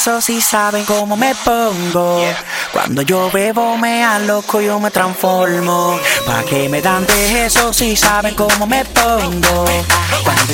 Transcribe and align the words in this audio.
besos 0.00 0.30
y 0.30 0.40
saben 0.40 0.86
cómo 0.86 1.14
me 1.14 1.34
pongo. 1.44 2.24
Cuando 2.72 3.02
yo 3.02 3.30
bebo 3.30 3.76
me 3.76 4.02
aloco, 4.02 4.58
yo 4.62 4.80
me 4.80 4.90
transformo. 4.90 6.00
¿Pa' 6.24 6.42
que 6.44 6.70
me 6.70 6.80
dan 6.80 7.06
besos 7.06 7.76
si 7.76 7.94
saben 7.96 8.34
cómo 8.34 8.66
me 8.66 8.82
pongo? 8.86 9.66
Cuando 10.24 10.49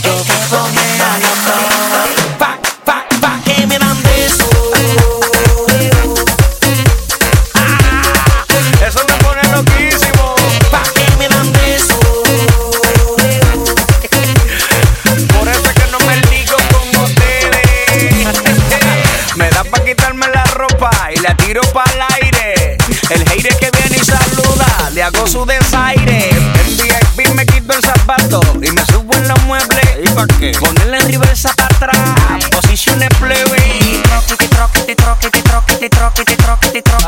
me 19.37 19.51
da 19.51 19.65
pa' 19.65 19.81
quitarme 19.85 20.27
la 20.29 20.45
ropa 20.45 20.91
y 21.15 21.21
la 21.21 21.37
tiro 21.37 21.61
para 21.73 21.91
el 21.93 22.01
aire. 22.23 22.79
El 23.11 23.29
hater 23.29 23.57
que 23.57 23.71
viene 23.71 23.99
y 24.01 24.05
saluda, 24.05 24.91
le 24.93 25.03
hago 25.03 25.27
su 25.27 25.45
desaire. 25.45 26.31
En 26.31 26.77
VIP 26.77 27.35
me 27.35 27.45
quito 27.47 27.75
el 27.75 27.83
zapato 27.83 28.41
y 28.55 28.71
me 28.71 28.85
subo 28.87 29.15
en 29.15 29.29
los 29.29 29.43
muebles. 29.45 29.85
¿Y 30.03 30.09
pa' 30.09 30.27
qué? 30.39 30.53
Ponerle 30.59 30.99
en 30.99 31.13
reversa 31.13 31.53
para 31.55 31.75
atrás. 31.75 32.45
Posiciones 32.51 33.09
plebe. 33.21 34.03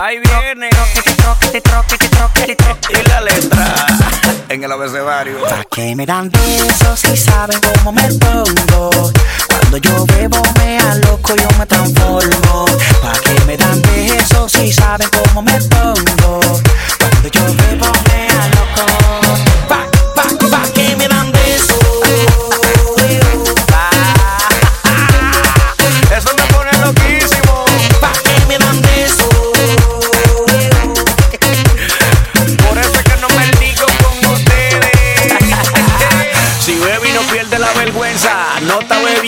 Ahí 0.01 0.19
viene. 0.19 0.71
Y 2.91 3.09
la 3.09 3.21
letra 3.21 3.87
en 4.49 4.65
el 4.65 4.73
abecedario. 4.73 5.41
Pa' 5.43 5.65
que 5.71 5.95
me 5.95 6.07
dan 6.07 6.31
besos 6.31 7.05
y 7.05 7.17
saben 7.17 7.59
cómo 7.61 7.93
me 7.93 8.09
pongo. 8.15 9.13
Cuando 9.47 9.77
yo 9.79 10.07
bebo 10.07 10.43
me 10.59 10.68
y 14.65 14.73
saben 14.73 15.09
cómo 15.11 15.43
me 15.43 15.53
pongo. 15.61 15.98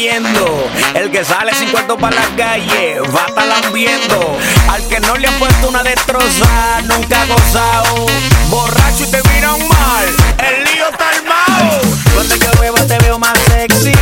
El 0.02 1.10
que 1.10 1.22
sale 1.22 1.52
sin 1.54 1.68
cuarto 1.68 1.98
para 1.98 2.16
la 2.16 2.26
calle, 2.34 3.00
va 3.14 3.26
a 3.36 3.44
lambiendo. 3.44 4.38
Al 4.70 4.88
que 4.88 4.98
no 4.98 5.14
le 5.16 5.28
han 5.28 5.34
puesto 5.38 5.68
una 5.68 5.82
destroza, 5.82 6.80
nunca 6.84 7.20
ha 7.20 7.26
gozado. 7.26 8.06
Borracho 8.48 9.04
y 9.04 9.10
te 9.10 9.20
miran 9.28 9.58
mal, 9.68 10.06
el 10.38 10.64
lío 10.64 10.88
está 10.88 11.06
armado. 11.10 11.80
Cuando 12.14 12.34
yo 12.34 12.50
bebo 12.62 12.78
te 12.78 12.98
veo 13.00 13.18
más 13.18 13.38
sexy. 13.50 13.92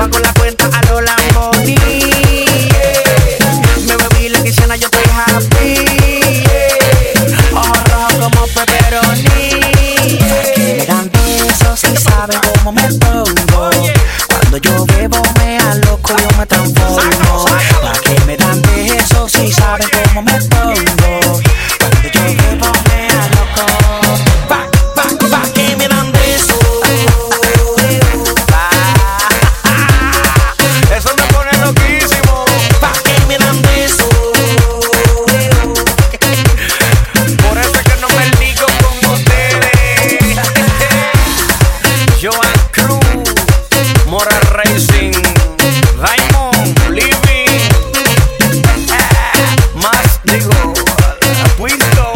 Va 0.00 0.08
con 0.08 0.22
la 0.22 0.32
cuenta 0.32 0.70
a 0.72 0.82
lo 0.86 1.02
Lamborghini. 1.02 2.46
Me 3.86 3.94
bebí 3.94 4.30
la 4.30 4.42
quisiera, 4.42 4.74
yo 4.76 4.88
estoy 4.90 5.04
happy. 5.14 6.44
Ojos 7.52 7.84
rojos 7.90 8.14
como 8.14 8.46
pepperoni. 8.46 9.50
yeah. 10.86 11.04
Besos 11.44 11.84
y 11.84 11.96
saben 11.98 12.40
cómo 12.54 12.72
me 12.72 12.97
yo 14.64 14.97
digo, 50.32 50.50
a 50.50 51.60
Winston. 51.60 52.12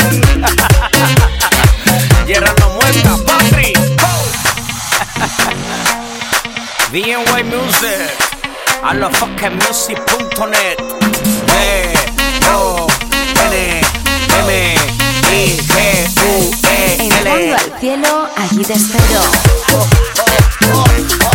Guerra 2.27 2.55
no 2.61 2.69
muerta, 2.71 3.17
Music, 7.45 8.13
a 8.83 8.95
la 8.95 9.09
fuckingmusic.net. 9.11 10.79
B, 11.47 11.53
N, 13.47 13.81
M, 14.39 14.51
I, 15.33 15.57
G, 15.57 15.73
U, 16.23 16.51
E, 16.69 17.09
L. 17.21 17.55
Al 17.55 17.81
cielo, 17.81 18.29
allí 18.37 18.63
te 18.65 18.75
espero. 18.75 19.23
Oh, 19.73 19.87
oh, 20.75 20.85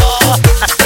oh, 0.02 0.77